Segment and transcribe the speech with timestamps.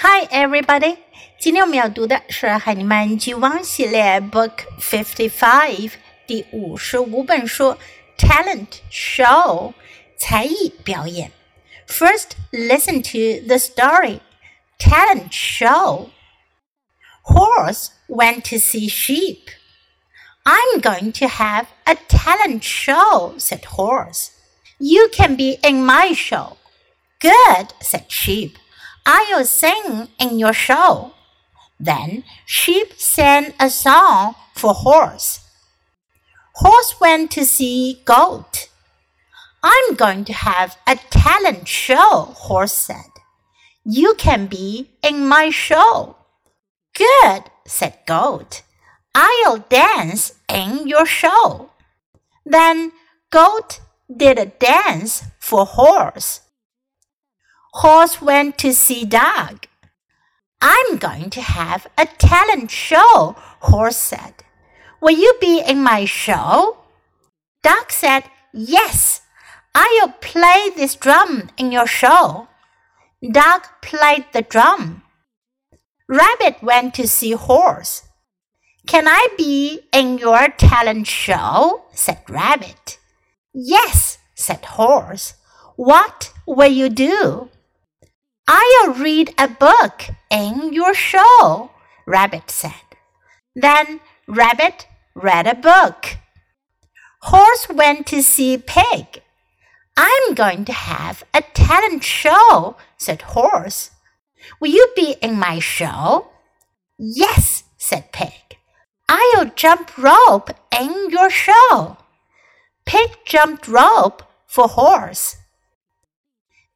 [0.00, 0.98] Hi, everybody！
[1.40, 7.76] 今天我们要读的是《海尼曼 G1》系列 Book Fifty Five 第五十五本书
[8.16, 9.74] Talent Show
[10.16, 11.32] 才艺表演。
[11.88, 14.20] First, listen to the story.
[14.78, 16.10] Talent Show.
[17.24, 19.48] Horse went to see sheep.
[20.44, 24.30] I'm going to have a talent show, said Horse.
[24.78, 26.56] You can be in my show.
[27.20, 28.56] Good, said Sheep.
[29.10, 31.14] I'll sing in your show.
[31.80, 35.40] Then Sheep sang a song for Horse.
[36.56, 38.68] Horse went to see Goat.
[39.62, 43.10] I'm going to have a talent show, Horse said.
[43.82, 46.16] You can be in my show.
[46.94, 48.60] Good, said Goat.
[49.14, 51.70] I'll dance in your show.
[52.44, 52.92] Then
[53.30, 53.80] Goat
[54.14, 56.42] did a dance for Horse.
[57.78, 59.66] Horse went to see Dog.
[60.60, 64.34] I'm going to have a talent show, Horse said.
[65.00, 66.78] Will you be in my show?
[67.62, 69.20] Dog said, Yes,
[69.76, 72.48] I'll play this drum in your show.
[73.22, 75.04] Dog played the drum.
[76.08, 78.02] Rabbit went to see Horse.
[78.88, 81.84] Can I be in your talent show?
[81.92, 82.98] said Rabbit.
[83.54, 85.34] Yes, said Horse.
[85.76, 87.50] What will you do?
[88.50, 91.70] I'll read a book in your show,
[92.06, 92.72] Rabbit said.
[93.54, 96.16] Then Rabbit read a book.
[97.20, 99.20] Horse went to see Pig.
[99.98, 103.90] I'm going to have a talent show, said Horse.
[104.60, 106.28] Will you be in my show?
[106.98, 108.56] Yes, said Pig.
[109.10, 111.98] I'll jump rope in your show.
[112.86, 115.36] Pig jumped rope for Horse.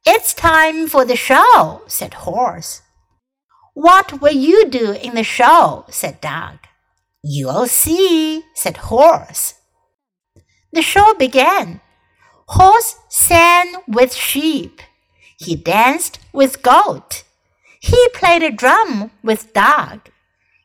[0.05, 2.81] It's time for the show, said Horse.
[3.73, 5.85] What will you do in the show?
[5.89, 6.59] said Dog.
[7.23, 9.55] You'll see, said Horse.
[10.73, 11.79] The show began.
[12.47, 14.81] Horse sang with sheep.
[15.37, 17.23] He danced with goat.
[17.79, 20.09] He played a drum with dog.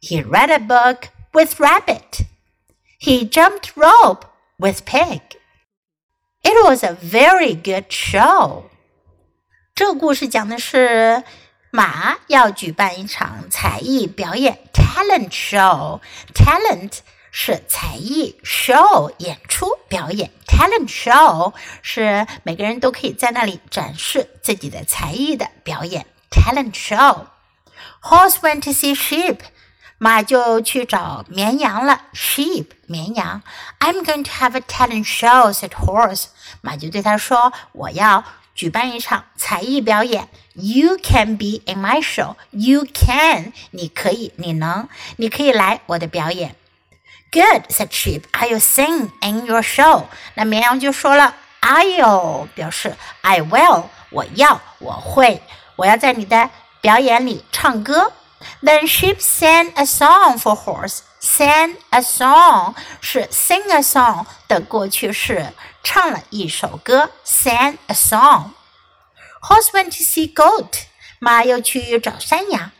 [0.01, 2.23] He read a book with rabbit.
[2.99, 4.25] He jumped rope
[4.59, 5.21] with pig.
[6.45, 8.71] It was a very good show.
[9.79, 11.23] 这个故事讲的是
[11.71, 16.01] 马要举办一场才艺表演 （talent show）。
[16.35, 16.95] talent
[17.31, 20.33] 是才艺，show 演出表演。
[20.49, 26.07] talent show 是每个人都可以在那里展示自己的才艺的表演。
[26.29, 27.27] talent show。
[28.03, 29.39] Horse went to see sheep。
[29.99, 33.43] 马就去找绵羊了，sheep 绵羊。
[33.79, 36.27] I'm going to have a talent show," said horse。
[36.63, 38.25] 马就对他说：“我要
[38.59, 40.29] 举办一场才艺表演。
[40.55, 42.35] You can be in my show.
[42.51, 46.57] You can，你可以，你能，你可以来我的表演。
[47.31, 48.23] Good said sheep.
[48.33, 50.07] I'll sing in your show.
[50.35, 55.41] 那绵羊就说了，I'll 表示 I will，我要，我会，
[55.77, 58.13] 我要在你的表演里唱歌。
[58.62, 61.00] Then sheep sang a song for horse.
[61.20, 65.54] Sang a song 是 sing a song 的过去式。
[65.82, 70.84] 唱了一首歌，sang a song。Horse went to see goat，
[71.20, 72.72] 马又去找山羊。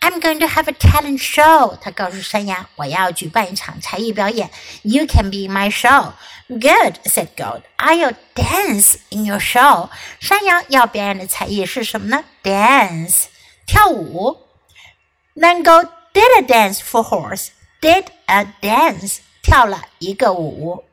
[0.00, 4.50] I'm going to have a talent show，他告诉山羊，我要举办一场才艺表演。
[4.82, 7.62] You can be my show。Good said goat.
[7.76, 9.90] I'll dance in your show。
[10.20, 12.24] 山羊要表演的才艺是什么呢？
[12.42, 13.24] Dance，
[13.66, 14.41] 跳舞。
[15.34, 17.50] Then goat did a dance for horse.
[17.80, 20.84] Did a dance，跳了一个舞。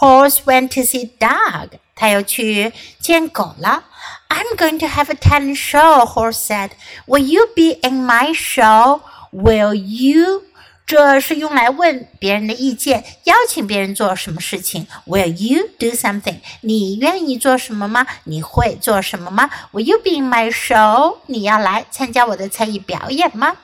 [0.00, 1.78] Horse went to see dog.
[1.94, 3.84] 他又去见狗了。
[4.28, 6.72] I'm going to have a talent show, Horse said.
[7.06, 9.00] Will you be in my show?
[9.32, 10.42] Will you?
[10.85, 14.87] 这是用来问别人的意见，邀请别人做什么事情。
[15.07, 16.41] Will you do something?
[16.61, 18.05] 你愿意做什么吗？
[18.25, 21.19] 你会做什么吗？Will you be in my show?
[21.27, 23.55] 你要来参加我的才艺表演吗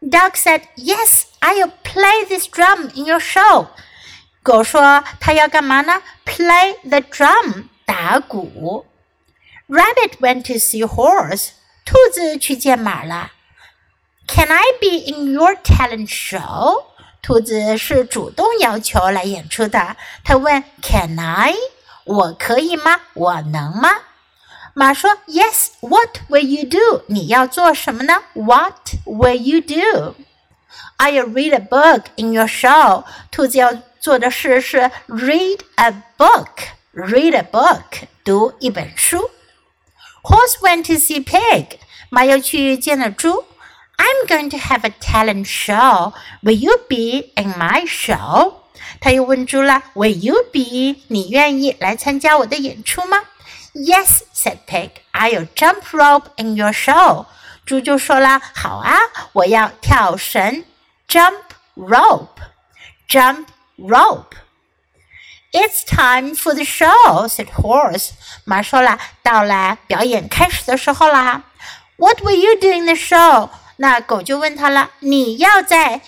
[0.00, 3.66] ？Dog said, "Yes, I'll play this drum in your show."
[4.42, 8.86] 狗说：“它要干嘛呢？Play the drum，打鼓。”
[9.68, 11.48] Rabbit went to see horse。
[11.84, 13.32] 兔子去见马了。
[14.27, 16.85] Can I be in your talent show？
[17.21, 19.95] 兔子是主动要求来演出的。
[20.23, 21.53] 他问：“Can I？
[22.05, 23.01] 我可以吗？
[23.13, 23.89] 我能吗？”
[24.73, 27.03] 马说：“Yes。What will you do？
[27.07, 28.23] 你要做什么呢？
[28.33, 33.03] What will you do？I'll read a book in your show。
[33.31, 39.29] 兔子要做的事是 read a book，read a book，读一本书。
[40.23, 41.77] Horse went to see pig，
[42.09, 43.43] 马又去见了猪。
[43.97, 46.13] I'm going to have a talent show.
[46.41, 48.55] Will you be in my show?
[48.99, 51.01] 他又问猪了，Will you be？
[51.07, 53.17] 你愿意来参加我的演出吗？
[53.73, 54.91] Yes, said Pig.
[55.13, 57.25] I'll jump rope in your show.
[57.65, 58.97] 猪就说了，好啊，
[59.33, 60.65] 我要跳绳，
[61.07, 61.41] jump
[61.75, 62.41] rope,
[63.07, 63.45] jump
[63.77, 64.35] rope.
[65.53, 68.11] It's time for the show, said Horse.
[68.45, 71.43] 马说了，到了表演开始的时候啦。
[71.97, 73.49] What will you do in the show?
[73.77, 76.01] 那狗就问他了，你要在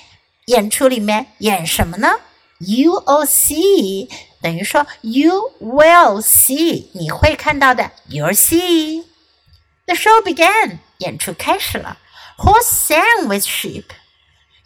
[0.46, 2.20] 演出里面演什么呢？
[2.60, 4.10] You will see，
[4.42, 11.98] 等于说 you will see，你会看到的，you'll see。The show began，演出开始了。
[12.38, 13.86] Horse sang with sheep.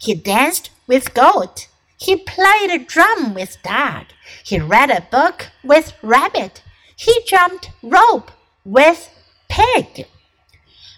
[0.00, 1.66] He danced with goat.
[1.98, 4.06] He played a drum with dog.
[4.44, 6.62] He read a book with rabbit.
[6.96, 8.30] He jumped rope
[8.64, 9.08] with
[9.48, 10.06] pig.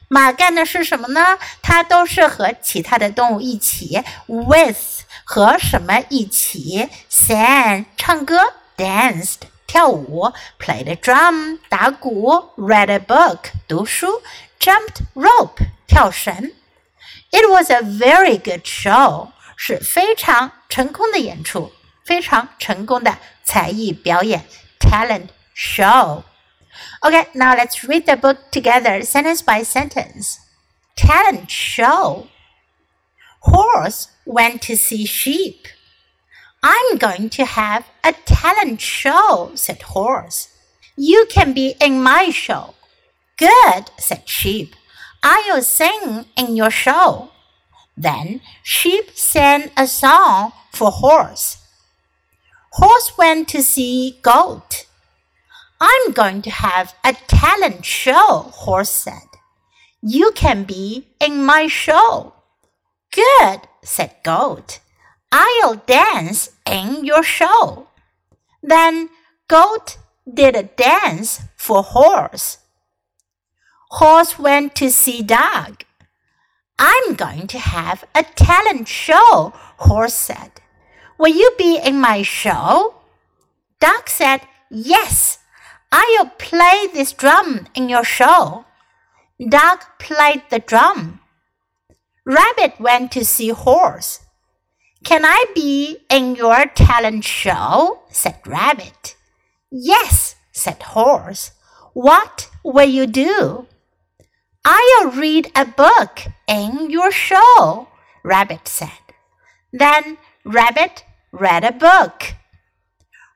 [0.08, 1.40] 马干的是什么呢？
[1.62, 14.22] 它都是和其他的动物一起，with 和什么一起？sang 唱歌，danced 跳舞，played a drum 打鼓，read a book 读书
[14.60, 16.52] ，jumped rope 跳绳。
[17.32, 21.72] It was a very good show，是非常成功的演出，
[22.06, 24.46] 非常成功的才艺表演
[24.80, 26.22] ，talent show。
[27.04, 30.40] Okay, now let's read the book together, sentence by sentence.
[30.96, 32.28] Talent show.
[33.42, 35.68] Horse went to see sheep.
[36.64, 40.50] I'm going to have a talent show, said Horse.
[40.98, 42.74] You can be in my show.
[43.38, 44.76] Good, said Sheep.
[45.22, 47.32] I'll sing in your show.
[47.98, 51.58] Then Sheep sang a song for Horse.
[52.72, 54.86] Horse went to see Goat.
[55.80, 59.28] I'm going to have a talent show, Horse said.
[60.02, 62.34] You can be in my show.
[63.12, 64.80] Good, said Goat.
[65.32, 67.88] I'll dance in your show.
[68.62, 69.10] Then
[69.48, 69.98] Goat
[70.32, 72.60] did a dance for Horse.
[73.92, 75.84] Horse went to see Dog.
[76.78, 80.52] I'm going to have a talent show, Horse said.
[81.18, 82.96] Will you be in my show?
[83.80, 85.40] Dog said, Yes,
[85.98, 88.66] I'll play this drum in your show.
[89.40, 91.22] Dog played the drum.
[92.26, 94.20] Rabbit went to see Horse.
[95.06, 98.02] Can I be in your talent show?
[98.10, 99.16] said Rabbit.
[99.72, 101.52] Yes, said Horse.
[101.94, 103.66] What will you do?
[104.66, 107.88] I'll read a book in your show,
[108.22, 109.06] Rabbit said.
[109.72, 112.34] Then Rabbit read a book.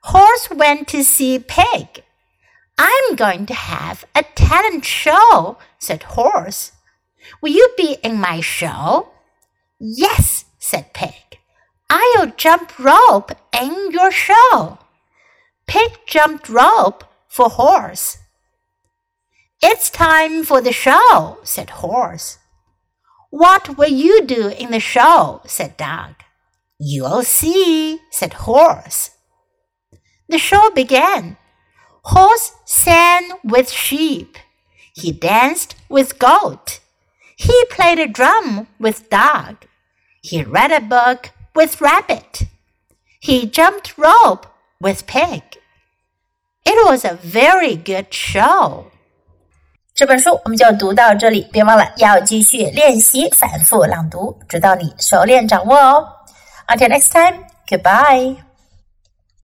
[0.03, 2.03] Horse went to see Pig.
[2.81, 6.71] I'm going to have a talent show, said Horse.
[7.41, 9.09] Will you be in my show?
[9.81, 11.39] Yes, said Pig.
[11.89, 14.79] I'll jump rope in your show.
[15.67, 18.17] Pig jumped rope for Horse.
[19.61, 22.37] It's time for the show, said Horse.
[23.29, 25.41] What will you do in the show?
[25.45, 26.15] said Dog.
[26.79, 29.11] You'll see, said Horse.
[30.29, 31.35] The show began.
[32.08, 34.36] Horse sang with sheep.
[34.94, 36.80] He danced with goat.
[37.36, 39.56] He played a drum with dog.
[40.22, 42.44] He read a book with rabbit.
[43.20, 44.46] He jumped rope
[44.80, 45.42] with pig.
[46.64, 48.86] It was a very good show.
[49.94, 56.08] 这本书我们就读到这里，别忘了要继续练习反复朗读，直到你熟练掌握哦。
[56.68, 58.36] Until next time, goodbye.